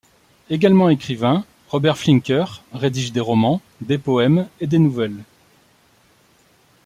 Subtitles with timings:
[0.49, 5.23] Également écrivain, Robert Flinker rédige des romans, des poèmes et des nouvelles.